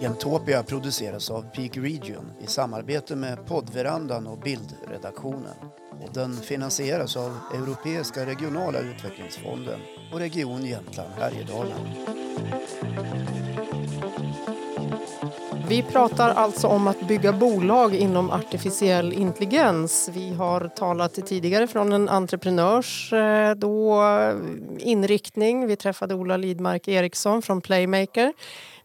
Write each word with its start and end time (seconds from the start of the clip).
Jämtopia 0.00 0.62
produceras 0.62 1.30
av 1.30 1.42
Peak 1.42 1.76
Region 1.76 2.32
i 2.40 2.46
samarbete 2.46 3.16
med 3.16 3.46
poddverandan 3.46 4.26
och 4.26 4.38
bildredaktionen. 4.38 5.54
Den 6.14 6.36
finansieras 6.36 7.16
av 7.16 7.38
Europeiska 7.54 8.26
regionala 8.26 8.78
utvecklingsfonden 8.78 9.80
och 10.12 10.18
Region 10.18 10.66
Jämtland 10.66 11.10
Härjedalen. 11.18 11.80
Vi 15.68 15.82
pratar 15.82 16.30
alltså 16.30 16.66
om 16.66 16.86
att 16.86 17.08
bygga 17.08 17.32
bolag 17.32 17.94
inom 17.94 18.30
artificiell 18.30 19.12
intelligens. 19.12 20.10
Vi 20.14 20.30
har 20.30 20.68
talat 20.68 21.26
tidigare 21.26 21.66
från 21.66 21.92
en 21.92 22.08
entreprenörs 22.08 23.12
eh, 23.12 23.54
då, 23.54 24.02
inriktning. 24.78 25.66
Vi 25.66 25.76
träffade 25.76 26.14
Ola 26.14 26.36
Lidmark 26.36 26.88
Eriksson 26.88 27.42
från 27.42 27.60
Playmaker. 27.60 28.32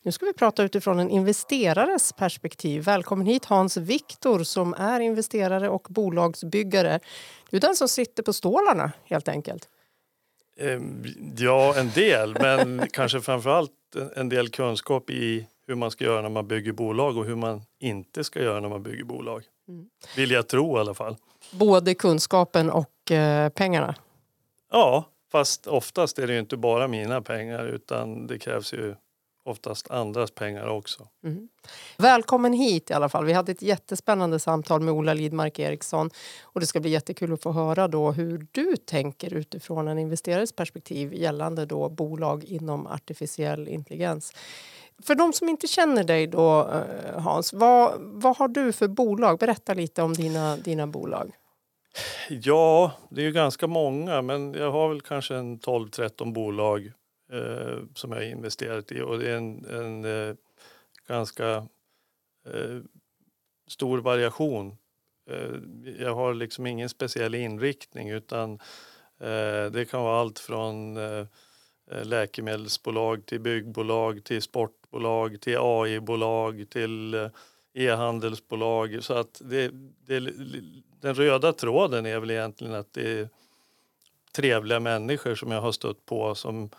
Nu 0.02 0.12
ska 0.12 0.26
vi 0.26 0.34
prata 0.34 0.64
utifrån 0.64 1.00
en 1.00 1.10
investerares 1.10 2.14
perspektiv. 2.14 2.84
Välkommen 2.84 3.28
hit 3.28 3.46
Hans 3.46 3.78
Viktor 3.78 4.44
som 4.44 4.74
är 4.74 5.00
investerare 5.00 5.70
och 5.70 5.88
bolagsbyggare. 5.90 7.00
Du 7.50 7.58
är 7.58 7.62
den 7.62 7.76
som 7.76 7.88
sitter 7.88 8.24
på 8.24 8.34
stålarna 8.34 8.92
helt 9.06 9.28
enkelt. 9.28 9.70
Ja, 11.38 11.76
en 11.78 11.90
del, 11.96 12.38
men 12.42 12.88
kanske 12.92 13.22
framförallt 13.22 13.72
en 14.16 14.30
del 14.30 14.50
kunskap 14.50 15.10
i 15.10 15.48
hur 15.68 15.76
man 15.76 15.92
ska 15.92 16.04
göra 16.04 16.22
när 16.22 16.30
man 16.30 16.48
bygger 16.48 16.72
bolag 16.72 17.18
och 17.18 17.26
hur 17.26 17.36
man 17.36 17.62
inte 17.80 18.24
ska 18.24 18.42
göra 18.42 18.60
när 18.60 18.70
man 18.70 18.84
bygger 18.84 19.04
bolag. 19.04 19.44
Mm. 19.68 19.86
Vill 20.16 20.32
jag 20.32 20.48
tro 20.48 20.78
i 20.78 20.80
alla 20.80 20.94
fall. 20.94 21.16
Både 21.52 21.96
kunskapen 21.96 22.70
och 22.70 23.12
eh, 23.12 23.50
pengarna? 23.50 23.96
Ja, 24.72 25.06
fast 25.32 25.68
oftast 25.68 26.20
är 26.20 26.28
det 26.28 26.40
inte 26.40 26.58
bara 26.58 26.88
mina 26.88 27.22
pengar 27.22 27.66
utan 27.66 28.28
det 28.28 28.40
krävs 28.40 28.74
ju 28.74 28.96
oftast 29.46 29.92
andras 29.92 30.32
pengar 30.32 30.68
också. 30.68 31.08
Mm. 31.24 31.50
Välkommen 31.98 32.54
hit 32.54 32.90
i 32.90 32.94
alla 32.94 33.10
fall. 33.10 33.26
Vi 33.26 33.34
hade 33.34 33.52
ett 33.52 33.62
jättespännande 33.62 34.40
samtal 34.40 34.82
med 34.82 34.94
Ola 34.94 35.14
Lidmark 35.14 35.60
Eriksson 35.60 36.10
och 36.42 36.60
det 36.60 36.66
ska 36.66 36.80
bli 36.80 36.90
jättekul 36.90 37.34
att 37.34 37.42
få 37.42 37.52
höra 37.52 37.88
då 37.88 38.12
hur 38.12 38.48
du 38.52 38.76
tänker 38.78 39.34
utifrån 39.34 39.88
en 39.88 40.00
investerares 40.00 40.56
perspektiv 40.56 41.14
gällande 41.14 41.66
då 41.66 41.90
bolag 41.90 42.44
inom 42.44 42.88
artificiell 42.88 43.68
intelligens. 43.68 44.34
För 45.02 45.16
de 45.16 45.34
som 45.34 45.50
inte 45.50 45.68
känner 45.68 46.04
dig 46.04 46.28
då, 46.28 46.70
eh, 46.70 47.22
Hans, 47.22 47.54
vad, 47.54 47.94
vad 48.00 48.38
har 48.38 48.48
du 48.48 48.72
för 48.72 48.88
bolag? 48.88 49.40
Berätta 49.40 49.74
lite 49.74 50.02
om 50.02 50.14
dina, 50.14 50.58
dina 50.58 50.88
bolag. 50.88 51.32
Ja, 52.30 52.92
det 53.10 53.22
är 53.22 53.26
ju 53.26 53.32
ganska 53.32 53.68
många, 53.68 54.22
men 54.22 54.54
jag 54.54 54.72
har 54.72 54.90
väl 54.90 55.02
kanske 55.02 55.36
en 55.36 55.60
12-13 55.60 56.34
bolag 56.34 56.92
eh, 57.32 57.78
som 57.96 58.12
jag 58.12 58.18
har 58.20 58.26
investerat 58.26 58.92
i 58.92 59.02
och 59.02 59.20
det 59.20 59.32
är 59.32 59.38
en, 59.38 59.66
en 59.66 60.06
eh, 60.06 60.36
ganska 61.08 61.56
eh, 62.48 62.82
stor 63.68 63.98
variation. 63.98 64.78
Eh, 65.30 65.56
jag 66.00 66.16
har 66.16 66.34
liksom 66.34 66.68
ingen 66.68 66.90
speciell 66.90 67.36
inriktning 67.36 68.10
utan 68.10 68.54
eh, 69.20 69.66
det 69.72 69.90
kan 69.90 70.04
vara 70.04 70.20
allt 70.20 70.40
från 70.40 70.98
eh, 70.98 71.26
eh, 71.92 72.06
läkemedelsbolag 72.06 73.26
till 73.26 73.40
byggbolag 73.40 74.24
till 74.24 74.42
fastighetsbolag 74.94 75.42
till 75.42 75.58
AI-bolag 75.60 76.66
till 76.70 77.14
eh, 77.14 77.30
e-handelsbolag. 77.74 79.04
Så 79.04 79.14
att 79.14 79.42
det, 79.44 79.72
det, 80.06 80.20
den 81.02 81.16
röda 81.16 81.54
tråden 81.54 82.06
är 82.06 82.20
väl 82.20 82.32
egentligen 82.32 82.76
att 82.76 82.94
det 82.94 83.20
är 83.20 83.30
trevliga 84.36 84.80
människor 84.80 85.36
som 85.36 85.52
jag 85.52 85.62
har 85.62 85.72
stött 85.72 86.06
på 86.06 86.36
som 86.36 86.70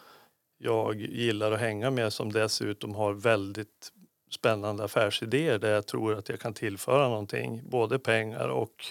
jag 0.58 1.00
gillar 1.00 1.52
att 1.52 1.60
hänga 1.60 1.90
med 1.90 2.12
som 2.12 2.32
dessutom 2.32 2.94
har 2.94 3.14
väldigt 3.14 3.92
spännande 4.30 4.84
affärsidéer 4.84 5.58
där 5.58 5.72
jag 5.72 5.86
tror 5.86 6.18
att 6.18 6.28
jag 6.28 6.40
kan 6.40 6.54
tillföra 6.54 7.08
någonting, 7.08 7.62
både 7.64 7.98
pengar 7.98 8.48
och 8.48 8.84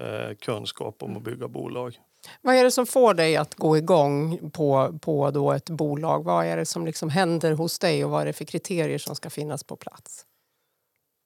eh, 0.00 0.34
kunskap 0.36 1.02
om 1.02 1.16
att 1.16 1.22
bygga 1.22 1.48
bolag. 1.48 1.98
Vad 2.42 2.54
är 2.54 2.64
det 2.64 2.70
som 2.70 2.86
får 2.86 3.14
dig 3.14 3.36
att 3.36 3.54
gå 3.54 3.76
igång 3.76 4.50
på, 4.50 4.98
på 5.02 5.30
då 5.30 5.52
ett 5.52 5.70
bolag? 5.70 6.24
Vad 6.24 6.46
är 6.46 6.56
det 6.56 6.66
som 6.66 6.86
liksom 6.86 7.10
händer 7.10 7.52
hos 7.52 7.78
dig 7.78 8.04
och 8.04 8.10
vad 8.10 8.22
är 8.22 8.26
det 8.26 8.32
för 8.32 8.44
kriterier 8.44 8.98
som 8.98 9.16
ska 9.16 9.30
finnas 9.30 9.64
på 9.64 9.76
plats? 9.76 10.26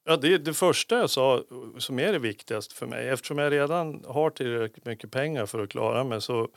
Ja, 0.07 0.17
det, 0.17 0.37
det 0.37 0.53
första 0.53 0.99
jag 0.99 1.09
sa 1.09 1.43
som 1.77 1.99
är 1.99 2.11
det 2.11 2.19
viktigaste 2.19 2.75
för 2.75 2.87
mig, 2.87 3.09
eftersom 3.09 3.37
jag 3.37 3.51
redan 3.51 4.03
har 4.07 4.29
tillräckligt 4.29 4.85
mycket 4.85 5.11
pengar 5.11 5.45
för 5.45 5.63
att 5.63 5.69
klara 5.69 6.03
mig 6.03 6.21
så, 6.21 6.49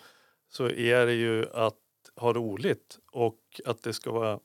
så 0.48 0.68
är 0.68 1.06
det 1.06 1.14
ju 1.14 1.46
att 1.52 1.74
ha 2.16 2.32
roligt 2.32 2.98
och 3.12 3.38
att 3.64 3.82
det 3.82 3.92
ska 3.92 4.12
vara 4.12 4.38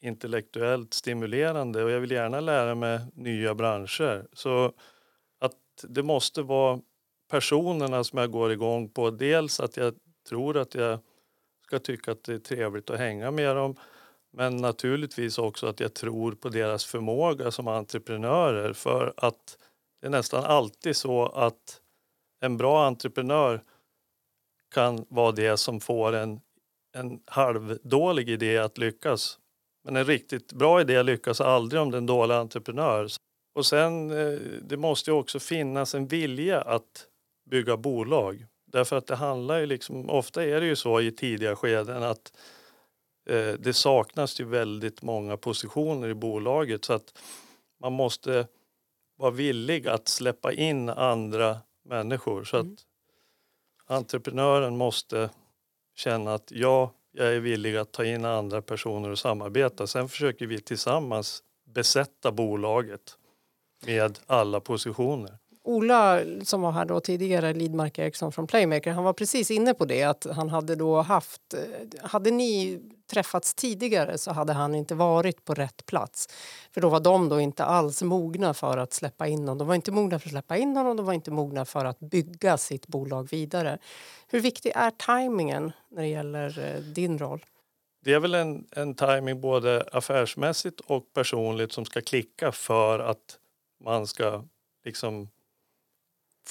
intellektuellt 0.00 0.94
stimulerande 0.94 1.84
och 1.84 1.90
jag 1.90 2.00
vill 2.00 2.10
gärna 2.10 2.40
lära 2.40 2.74
mig 2.74 3.00
nya 3.14 3.54
branscher. 3.54 4.26
Så 4.32 4.72
att 5.40 5.54
det 5.82 6.02
måste 6.02 6.42
vara 6.42 6.80
personerna 7.30 8.04
som 8.04 8.18
jag 8.18 8.30
går 8.30 8.52
igång 8.52 8.88
på. 8.88 9.10
Dels 9.10 9.60
att 9.60 9.76
jag 9.76 9.94
tror 10.28 10.56
att 10.56 10.74
jag 10.74 10.98
ska 11.66 11.78
tycka 11.78 12.12
att 12.12 12.24
det 12.24 12.34
är 12.34 12.38
trevligt 12.38 12.90
att 12.90 12.98
hänga 12.98 13.30
med 13.30 13.56
dem 13.56 13.76
men 14.32 14.56
naturligtvis 14.56 15.38
också 15.38 15.66
att 15.66 15.80
jag 15.80 15.94
tror 15.94 16.32
på 16.32 16.48
deras 16.48 16.84
förmåga 16.84 17.50
som 17.50 17.68
entreprenörer 17.68 18.72
för 18.72 19.14
att 19.16 19.58
det 20.00 20.06
är 20.06 20.10
nästan 20.10 20.44
alltid 20.44 20.96
så 20.96 21.26
att 21.26 21.80
en 22.40 22.56
bra 22.56 22.86
entreprenör 22.86 23.62
kan 24.74 25.06
vara 25.08 25.32
det 25.32 25.56
som 25.56 25.80
får 25.80 26.12
en 26.12 26.40
en 26.92 27.20
halvdålig 27.26 28.28
idé 28.28 28.58
att 28.58 28.78
lyckas. 28.78 29.38
Men 29.84 29.96
en 29.96 30.04
riktigt 30.04 30.52
bra 30.52 30.80
idé 30.80 31.02
lyckas 31.02 31.40
aldrig 31.40 31.82
om 31.82 31.90
det 31.90 31.96
är 31.96 31.98
en 31.98 32.06
dålig 32.06 32.34
entreprenör. 32.34 33.08
Och 33.54 33.66
sen, 33.66 34.10
eh, 34.10 34.38
det 34.62 34.76
måste 34.76 35.10
ju 35.10 35.16
också 35.16 35.38
finnas 35.38 35.94
en 35.94 36.06
vilja 36.06 36.60
att 36.60 37.06
bygga 37.50 37.76
bolag. 37.76 38.46
Därför 38.66 38.96
att 38.96 39.06
det 39.06 39.16
handlar 39.16 39.58
ju 39.58 39.66
liksom, 39.66 40.10
ofta 40.10 40.44
är 40.44 40.60
det 40.60 40.66
ju 40.66 40.76
så 40.76 41.00
i 41.00 41.12
tidiga 41.12 41.56
skeden 41.56 42.02
att 42.02 42.32
eh, 43.30 43.52
det 43.52 43.72
saknas 43.72 44.40
ju 44.40 44.44
väldigt 44.44 45.02
många 45.02 45.36
positioner 45.36 46.08
i 46.08 46.14
bolaget 46.14 46.84
så 46.84 46.92
att 46.92 47.18
man 47.80 47.92
måste 47.92 48.46
vara 49.16 49.30
villig 49.30 49.88
att 49.88 50.08
släppa 50.08 50.52
in 50.52 50.88
andra 50.88 51.58
människor. 51.84 52.44
Så 52.44 52.56
att 52.56 52.64
mm. 52.64 52.76
entreprenören 53.86 54.76
måste 54.76 55.30
känna 55.96 56.34
att 56.34 56.50
ja, 56.50 56.92
jag 57.12 57.34
är 57.34 57.40
villig 57.40 57.76
att 57.76 57.92
ta 57.92 58.04
in 58.04 58.24
andra 58.24 58.62
personer 58.62 59.10
och 59.10 59.18
samarbeta. 59.18 59.86
Sen 59.86 60.08
försöker 60.08 60.46
vi 60.46 60.60
tillsammans 60.60 61.42
besätta 61.64 62.32
bolaget 62.32 63.18
med 63.86 64.18
alla 64.26 64.60
positioner. 64.60 65.39
Ola 65.62 66.20
som 66.44 66.60
var 66.60 66.72
här 66.72 66.84
då 66.84 67.00
tidigare, 67.00 67.54
Lidmark 67.54 67.98
Eriksson 67.98 68.32
från 68.32 68.46
Playmaker, 68.46 68.90
han 68.90 69.04
var 69.04 69.12
precis 69.12 69.50
inne 69.50 69.74
på 69.74 69.84
det 69.84 70.02
att 70.02 70.26
han 70.30 70.48
hade 70.48 70.74
då 70.74 71.00
haft, 71.00 71.54
eh, 71.54 72.08
hade 72.08 72.30
ni 72.30 72.80
träffats 73.10 73.54
tidigare 73.54 74.18
så 74.18 74.32
hade 74.32 74.52
han 74.52 74.74
inte 74.74 74.94
varit 74.94 75.44
på 75.44 75.54
rätt 75.54 75.86
plats. 75.86 76.28
För 76.74 76.80
då 76.80 76.88
var 76.88 77.00
de 77.00 77.28
då 77.28 77.40
inte 77.40 77.64
alls 77.64 78.02
mogna 78.02 78.54
för 78.54 78.78
att 78.78 78.92
släppa 78.92 79.26
in 79.26 79.38
honom. 79.38 79.58
De 79.58 79.68
var 79.68 79.74
inte 79.74 79.92
mogna 79.92 80.18
för 80.18 80.28
att 80.28 80.32
släppa 80.32 80.56
in 80.56 80.76
honom, 80.76 80.96
de 80.96 81.06
var 81.06 81.12
inte 81.12 81.30
mogna 81.30 81.64
för 81.64 81.84
att 81.84 82.00
bygga 82.00 82.56
sitt 82.56 82.86
bolag 82.86 83.30
vidare. 83.30 83.78
Hur 84.28 84.40
viktig 84.40 84.72
är 84.74 84.90
tajmingen 84.90 85.72
när 85.88 86.02
det 86.02 86.08
gäller 86.08 86.58
eh, 86.58 86.80
din 86.80 87.18
roll? 87.18 87.44
Det 88.04 88.12
är 88.12 88.20
väl 88.20 88.34
en, 88.34 88.66
en 88.70 88.94
timing 88.94 89.40
både 89.40 89.88
affärsmässigt 89.92 90.80
och 90.80 91.12
personligt 91.12 91.72
som 91.72 91.84
ska 91.84 92.00
klicka 92.00 92.52
för 92.52 92.98
att 92.98 93.38
man 93.84 94.06
ska 94.06 94.44
liksom 94.84 95.28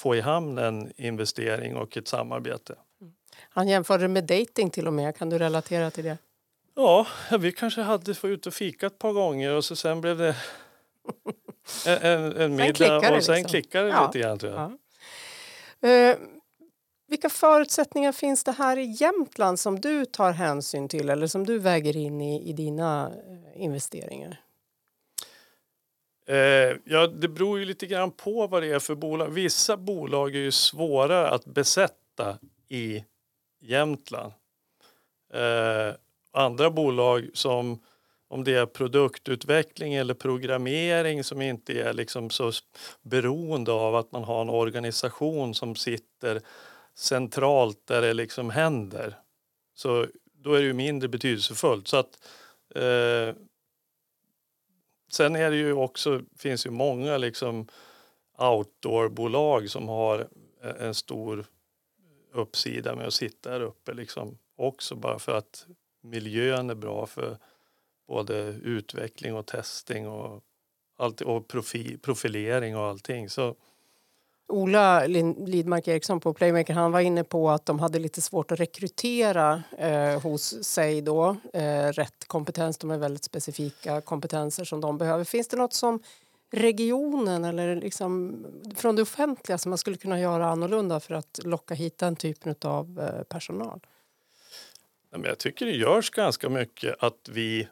få 0.00 0.16
i 0.16 0.20
hamn 0.20 0.58
en 0.58 0.92
investering 0.96 1.76
och 1.76 1.96
ett 1.96 2.08
samarbete. 2.08 2.74
Mm. 3.00 3.12
Han 3.38 3.68
jämförde 3.68 4.08
med 4.08 4.24
dating 4.24 4.70
till 4.70 4.86
och 4.86 4.92
med. 4.92 5.16
Kan 5.16 5.30
du 5.30 5.38
relatera 5.38 5.90
till 5.90 6.04
det? 6.04 6.18
Ja, 6.74 7.06
vi 7.38 7.52
kanske 7.52 7.80
hade 7.80 8.14
fått 8.14 8.28
ut 8.28 8.46
och 8.46 8.54
fika 8.54 8.86
ett 8.86 8.98
par 8.98 9.12
gånger 9.12 9.52
och 9.52 9.64
så 9.64 9.76
sen 9.76 10.00
blev 10.00 10.18
det 10.18 10.36
en, 11.86 12.02
en, 12.02 12.36
en 12.36 12.56
middag 12.56 12.96
och 12.96 13.24
sen 13.24 13.34
liksom. 13.34 13.44
klickade 13.44 13.86
det 13.86 13.92
ja. 13.92 14.06
lite 14.06 14.18
grann 14.18 14.38
tror 14.38 14.52
jag. 14.52 14.72
Ja. 15.80 16.10
Uh, 16.12 16.16
vilka 17.08 17.28
förutsättningar 17.28 18.12
finns 18.12 18.44
det 18.44 18.52
här 18.52 18.76
i 18.76 18.96
Jämtland 19.00 19.60
som 19.60 19.80
du 19.80 20.04
tar 20.04 20.32
hänsyn 20.32 20.88
till 20.88 21.10
eller 21.10 21.26
som 21.26 21.46
du 21.46 21.58
väger 21.58 21.96
in 21.96 22.20
i, 22.20 22.50
i 22.50 22.52
dina 22.52 23.08
uh, 23.08 23.62
investeringar? 23.62 24.40
Eh, 26.30 26.76
ja, 26.84 27.06
det 27.06 27.28
beror 27.28 27.58
ju 27.58 27.64
lite 27.64 27.86
grann 27.86 28.10
på 28.10 28.46
vad 28.46 28.62
det 28.62 28.72
är 28.72 28.78
för 28.78 28.94
bolag. 28.94 29.28
Vissa 29.28 29.76
bolag 29.76 30.34
är 30.34 30.40
ju 30.40 30.52
svårare 30.52 31.28
att 31.28 31.44
besätta 31.44 32.38
i 32.68 33.04
Jämtland 33.60 34.32
eh, 35.34 35.94
andra 36.32 36.70
bolag 36.70 37.30
som 37.34 37.82
om 38.28 38.44
det 38.44 38.54
är 38.54 38.66
produktutveckling 38.66 39.94
eller 39.94 40.14
programmering 40.14 41.24
som 41.24 41.42
inte 41.42 41.72
är 41.72 41.92
liksom 41.92 42.30
så 42.30 42.52
beroende 43.02 43.72
av 43.72 43.96
att 43.96 44.12
man 44.12 44.24
har 44.24 44.42
en 44.42 44.50
organisation 44.50 45.54
som 45.54 45.76
sitter 45.76 46.40
centralt 46.94 47.86
där 47.86 48.02
det 48.02 48.14
liksom 48.14 48.50
händer 48.50 49.18
Så 49.74 50.06
då 50.32 50.54
är 50.54 50.60
det 50.60 50.66
ju 50.66 50.72
mindre 50.72 51.08
betydelsefullt. 51.08 51.88
Så 51.88 51.96
att, 51.96 52.18
eh, 52.74 53.34
sen 55.12 55.36
är 55.36 55.50
det 55.50 55.56
ju 55.56 55.72
också, 55.72 56.22
finns 56.36 56.66
ju 56.66 56.70
många 56.70 57.18
liksom 57.18 57.68
outdoorbolag 58.38 59.70
som 59.70 59.88
har 59.88 60.28
eh, 60.62 60.86
en 60.86 60.94
stor 60.94 61.44
uppsida 62.32 62.96
med 62.96 63.06
att 63.06 63.14
sitta 63.14 63.50
här 63.50 63.60
uppe 63.60 63.94
liksom 63.94 64.38
också 64.56 64.94
bara 64.94 65.18
för 65.18 65.38
att 65.38 65.66
miljön 66.00 66.70
är 66.70 66.74
bra 66.74 67.06
för 67.06 67.38
både 68.08 68.34
utveckling 68.62 69.34
och 69.34 69.46
testing 69.46 70.08
och, 70.08 70.42
allt, 70.96 71.20
och 71.20 71.48
profil, 71.48 71.98
profilering 71.98 72.76
och 72.76 72.84
allting. 72.84 73.28
Så, 73.28 73.56
Ola 74.50 75.06
Lidmark 75.06 75.88
Eriksson 75.88 76.20
på 76.20 76.34
Playmaker 76.34 76.74
han 76.74 76.92
var 76.92 77.00
inne 77.00 77.24
på 77.24 77.50
att 77.50 77.66
de 77.66 77.78
hade 77.78 77.98
lite 77.98 78.20
svårt 78.20 78.52
att 78.52 78.60
rekrytera 78.60 79.62
eh, 79.78 80.20
hos 80.22 80.64
sig 80.64 81.02
då. 81.02 81.36
Eh, 81.52 81.86
rätt 81.86 82.24
kompetens, 82.26 82.78
de 82.78 82.90
är 82.90 82.98
väldigt 82.98 83.24
specifika 83.24 84.00
kompetenser 84.00 84.64
som 84.64 84.80
de 84.80 84.98
behöver. 84.98 85.24
Finns 85.24 85.48
det 85.48 85.56
något 85.56 85.72
som 85.72 86.02
regionen 86.50 87.44
eller 87.44 87.76
liksom 87.76 88.44
från 88.76 88.96
det 88.96 89.02
offentliga 89.02 89.58
som 89.58 89.70
man 89.70 89.78
skulle 89.78 89.96
kunna 89.96 90.20
göra 90.20 90.46
annorlunda 90.46 91.00
för 91.00 91.14
att 91.14 91.40
locka 91.44 91.74
hit 91.74 91.98
den 91.98 92.16
typen 92.16 92.54
av 92.64 93.00
eh, 93.00 93.22
personal? 93.22 93.80
Jag 95.10 95.38
tycker 95.38 95.66
det 95.66 95.72
görs 95.72 96.10
ganska 96.10 96.48
mycket 96.48 97.02
att 97.02 97.28
vi, 97.28 97.68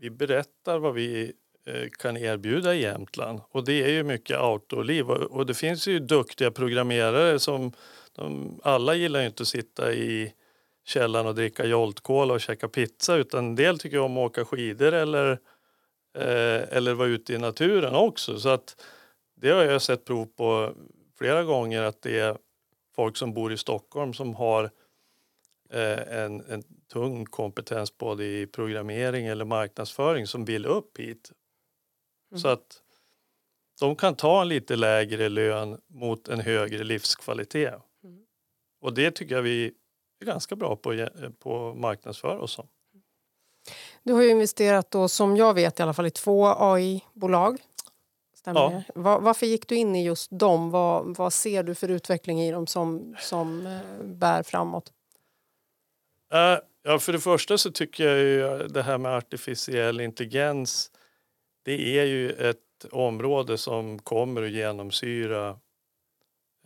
vi 0.00 0.10
berättar 0.10 0.78
vad 0.78 0.94
vi 0.94 1.32
Eh, 1.68 1.88
kan 1.90 2.16
erbjuda 2.16 2.74
i 2.74 2.82
Jämtland. 2.82 3.40
Och 3.50 3.64
det 3.64 3.82
är 3.84 3.88
ju 3.88 4.02
mycket 4.02 4.40
outdoorliv. 4.40 5.10
Och 5.10 5.46
det 5.46 5.54
finns 5.54 5.88
ju 5.88 5.98
duktiga 5.98 6.50
programmerare 6.50 7.38
som 7.38 7.72
de, 8.12 8.60
alla 8.62 8.94
gillar 8.94 9.20
ju 9.20 9.26
inte 9.26 9.42
att 9.42 9.48
sitta 9.48 9.92
i 9.92 10.32
källaren 10.84 11.26
och 11.26 11.34
dricka 11.34 11.64
Jolt-Cola 11.64 12.34
och 12.34 12.40
käka 12.40 12.68
pizza 12.68 13.16
utan 13.16 13.44
en 13.44 13.54
del 13.54 13.78
tycker 13.78 13.98
om 13.98 14.16
att 14.16 14.30
åka 14.30 14.44
skidor 14.44 14.92
eller, 14.92 15.30
eh, 16.18 16.76
eller 16.76 16.94
vara 16.94 17.08
ute 17.08 17.34
i 17.34 17.38
naturen 17.38 17.94
också. 17.94 18.38
Så 18.38 18.48
att 18.48 18.84
det 19.36 19.50
har 19.50 19.64
jag 19.64 19.82
sett 19.82 20.04
prov 20.04 20.26
på 20.26 20.72
flera 21.18 21.44
gånger 21.44 21.82
att 21.82 22.02
det 22.02 22.18
är 22.18 22.36
folk 22.96 23.16
som 23.16 23.34
bor 23.34 23.52
i 23.52 23.56
Stockholm 23.56 24.14
som 24.14 24.34
har 24.34 24.64
eh, 25.70 26.18
en, 26.18 26.40
en 26.48 26.62
tung 26.92 27.24
kompetens 27.24 27.98
både 27.98 28.24
i 28.24 28.46
programmering 28.46 29.26
eller 29.26 29.44
marknadsföring 29.44 30.26
som 30.26 30.44
vill 30.44 30.66
upp 30.66 30.98
hit. 30.98 31.32
Mm. 32.30 32.40
Så 32.40 32.48
att 32.48 32.82
de 33.80 33.96
kan 33.96 34.14
ta 34.14 34.42
en 34.42 34.48
lite 34.48 34.76
lägre 34.76 35.28
lön 35.28 35.80
mot 35.86 36.28
en 36.28 36.40
högre 36.40 36.84
livskvalitet. 36.84 37.74
Mm. 38.04 38.24
Och 38.80 38.94
det 38.94 39.10
tycker 39.10 39.34
jag 39.34 39.42
vi 39.42 39.72
är 40.20 40.26
ganska 40.26 40.56
bra 40.56 40.76
på, 40.76 41.08
på 41.38 41.74
marknadsföra 41.74 42.40
oss 42.40 42.52
som. 42.52 42.68
Du 44.02 44.12
har 44.12 44.22
ju 44.22 44.30
investerat 44.30 44.90
då, 44.90 45.08
som 45.08 45.36
jag 45.36 45.54
vet 45.54 45.80
i 45.80 45.82
alla 45.82 45.94
fall 45.94 46.06
i 46.06 46.10
två 46.10 46.46
AI-bolag. 46.46 47.60
ja. 48.44 48.82
Var, 48.94 49.20
varför 49.20 49.46
gick 49.46 49.68
du 49.68 49.76
in 49.76 49.96
i 49.96 50.04
just 50.04 50.30
dem? 50.30 50.70
Vad, 50.70 51.16
vad 51.16 51.32
ser 51.32 51.62
du 51.62 51.74
för 51.74 51.88
utveckling 51.88 52.40
i 52.40 52.52
dem 52.52 52.66
som, 52.66 53.16
som 53.18 53.66
eh, 53.66 54.04
bär 54.04 54.42
framåt? 54.42 54.92
Uh, 56.34 56.58
Ja, 56.88 56.98
för 56.98 57.12
det 57.12 57.18
första 57.18 57.58
så 57.58 57.70
tycker 57.70 58.04
jag 58.04 58.18
ju 58.18 58.68
det 58.68 58.82
här 58.82 58.98
med 58.98 59.14
artificiell 59.14 60.00
intelligens 60.00 60.90
det 61.68 61.98
är 61.98 62.04
ju 62.04 62.30
ett 62.30 62.84
område 62.90 63.58
som 63.58 63.98
kommer 63.98 64.42
att 64.42 64.50
genomsyra 64.50 65.58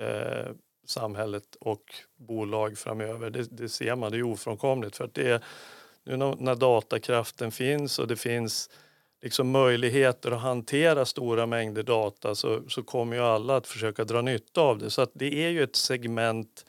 eh, 0.00 0.50
samhället 0.86 1.56
och 1.60 1.82
bolag 2.16 2.78
framöver. 2.78 3.30
Det, 3.30 3.56
det, 3.56 3.68
ser 3.68 3.96
man, 3.96 4.12
det 4.12 4.18
är 4.18 4.22
ofrånkomligt. 4.22 4.96
För 4.96 5.04
att 5.04 5.14
det 5.14 5.30
är, 5.30 5.44
nu 6.04 6.16
när 6.16 6.54
datakraften 6.54 7.52
finns 7.52 7.98
och 7.98 8.08
det 8.08 8.16
finns 8.16 8.70
liksom 9.22 9.50
möjligheter 9.50 10.30
att 10.30 10.40
hantera 10.40 11.04
stora 11.04 11.46
mängder 11.46 11.82
data 11.82 12.34
så, 12.34 12.68
så 12.68 12.82
kommer 12.82 13.16
ju 13.16 13.22
alla 13.22 13.56
att 13.56 13.66
försöka 13.66 14.04
dra 14.04 14.22
nytta 14.22 14.60
av 14.60 14.78
det. 14.78 14.90
Så 14.90 15.02
att 15.02 15.10
det 15.14 15.44
är 15.44 15.48
ju 15.48 15.62
ett 15.62 15.76
segment 15.76 16.66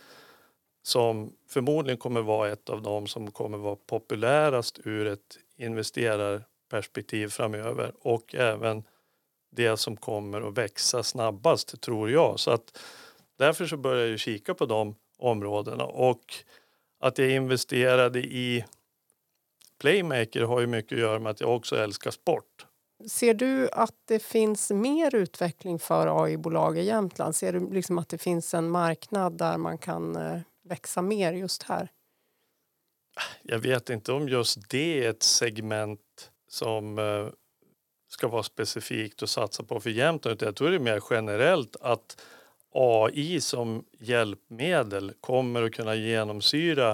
som 0.84 1.34
förmodligen 1.50 1.98
kommer 1.98 2.22
vara 2.22 2.50
ett 2.50 2.70
av 2.70 2.82
de 2.82 3.08
som 3.08 3.32
kommer 3.32 3.58
vara 3.58 3.76
populärast 3.76 4.80
ur 4.84 5.08
ett 5.08 5.38
investerar 5.58 6.44
investerarperspektiv 6.74 7.28
framöver 7.28 7.94
och 8.02 8.36
även 8.36 8.84
det 9.52 9.78
som 9.78 9.98
kommer 9.98 10.48
att 10.48 10.58
växa 10.58 11.04
snabbast 11.04 11.82
tror 11.82 12.10
jag. 12.10 12.40
Så 12.40 12.52
att 12.52 12.78
därför 13.38 13.66
så 13.66 13.78
börjar 13.78 14.08
jag 14.08 14.20
kika 14.20 14.54
på 14.54 14.66
de 14.66 14.96
områdena 15.18 15.84
och 15.84 16.34
att 17.00 17.18
jag 17.18 17.30
investerade 17.32 18.20
i 18.20 18.66
Playmaker 19.80 20.42
har 20.42 20.62
ju 20.62 20.68
mycket 20.68 20.96
att 20.96 21.02
göra 21.02 21.20
med 21.20 21.30
att 21.30 21.42
jag 21.42 21.56
också 21.56 21.76
älskar 21.76 22.12
sport. 22.12 22.66
Ser 23.08 23.34
du 23.34 23.70
att 23.70 23.96
det 24.08 24.20
finns 24.20 24.72
mer 24.72 25.16
utveckling 25.16 25.80
för 25.80 26.24
AI-bolag 26.24 26.78
i 26.78 26.84
Jämtland? 26.84 27.36
Ser 27.36 27.54
du 27.54 27.74
liksom 27.74 27.98
att 27.98 28.10
det 28.10 28.18
finns 28.18 28.54
en 28.54 28.70
marknad 28.70 29.38
där 29.38 29.58
man 29.58 29.78
kan 29.78 30.16
eh, 30.16 30.40
växa 30.64 31.02
mer 31.02 31.34
just 31.34 31.64
här? 31.64 31.90
Jag 33.44 33.60
vet 33.60 33.90
inte 33.90 34.12
om 34.12 34.30
just 34.30 34.70
det 34.70 35.06
är 35.06 35.10
ett 35.10 35.24
segment 35.24 36.00
som 36.54 37.00
eh, 37.00 37.28
ska 38.10 38.28
vara 38.28 38.44
specifikt 38.44 39.22
och 39.22 39.30
satsa 39.30 39.64
på 39.64 39.80
för 39.80 39.90
Jämtland. 39.90 40.42
Jag 40.42 40.56
tror 40.56 40.70
det 40.70 40.76
är 40.76 40.80
mer 40.80 41.04
generellt 41.10 41.76
att 41.82 42.22
AI 42.74 43.42
som 43.42 43.86
hjälpmedel 44.00 45.14
kommer 45.22 45.64
att 45.64 45.74
kunna 45.74 45.96
genomsyra 45.96 46.92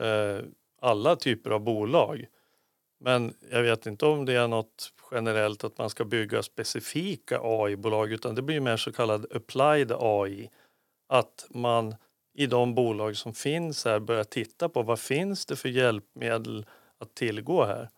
eh, 0.00 0.38
alla 0.80 1.16
typer 1.16 1.50
av 1.50 1.60
bolag. 1.60 2.26
Men 3.00 3.34
jag 3.50 3.62
vet 3.62 3.86
inte 3.86 4.06
om 4.06 4.24
det 4.24 4.32
är 4.32 4.48
något 4.48 4.92
generellt 5.10 5.64
att 5.64 5.78
man 5.78 5.90
ska 5.90 6.04
bygga 6.04 6.42
specifika 6.42 7.40
AI-bolag 7.42 8.12
utan 8.12 8.34
det 8.34 8.42
blir 8.42 8.60
mer 8.60 8.76
så 8.76 8.92
kallad 8.92 9.26
applied 9.36 9.92
AI. 9.92 10.50
Att 11.08 11.46
man 11.50 11.94
i 12.34 12.46
de 12.46 12.74
bolag 12.74 13.16
som 13.16 13.34
finns 13.34 13.84
här 13.84 13.98
börjar 13.98 14.24
titta 14.24 14.68
på 14.68 14.82
vad 14.82 15.00
finns 15.00 15.46
det 15.46 15.56
för 15.56 15.68
hjälpmedel 15.68 16.66
att 16.98 17.14
tillgå 17.14 17.64
här. 17.64 17.88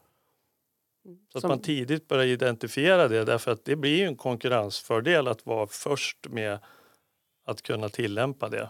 Så 1.33 1.39
att 1.39 1.45
man 1.45 1.59
tidigt 1.59 2.09
börjar 2.09 2.25
identifiera 2.25 3.09
det 3.09 3.25
därför 3.25 3.51
att 3.51 3.65
det 3.65 3.77
blir 3.77 4.06
en 4.06 4.17
konkurrensfördel 4.17 5.29
att 5.29 5.47
vara 5.47 5.67
först 5.67 6.27
med 6.29 6.59
att 7.47 7.62
kunna 7.62 7.89
tillämpa 7.89 8.49
det. 8.49 8.69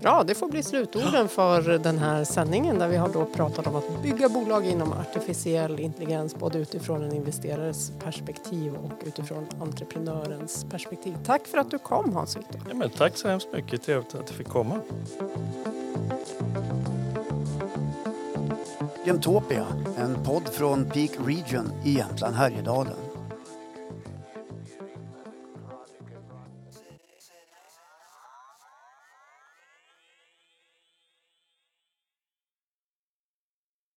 Bra, 0.00 0.24
det 0.26 0.34
får 0.34 0.48
bli 0.48 0.62
slutorden 0.62 1.28
för 1.28 1.78
den 1.78 1.98
här 1.98 2.24
sändningen 2.24 2.78
där 2.78 2.88
vi 2.88 2.96
har 2.96 3.08
då 3.08 3.24
pratat 3.24 3.66
om 3.66 3.76
att 3.76 4.02
bygga 4.02 4.28
bolag 4.28 4.66
inom 4.66 4.92
artificiell 4.92 5.80
intelligens 5.80 6.34
både 6.34 6.58
utifrån 6.58 7.02
en 7.02 7.12
investerares 7.12 7.92
perspektiv 8.04 8.74
och 8.74 9.02
utifrån 9.06 9.46
entreprenörens 9.60 10.66
perspektiv. 10.70 11.16
Tack 11.24 11.46
för 11.46 11.58
att 11.58 11.70
du 11.70 11.78
kom 11.78 12.12
Hans 12.12 12.36
Victor. 12.36 12.60
Ja, 12.80 12.88
tack 12.96 13.16
så 13.16 13.28
hemskt 13.28 13.52
mycket, 13.52 13.82
trevligt 13.82 14.14
att 14.14 14.26
du 14.26 14.34
fick 14.34 14.48
komma. 14.48 14.80
Jämtopia, 19.06 19.66
en 19.96 20.24
podd 20.24 20.48
från 20.48 20.84
Peak 20.90 21.10
Region 21.26 21.72
i 21.84 21.96
Jämtland 21.96 22.36
Härjedalen. 22.36 23.13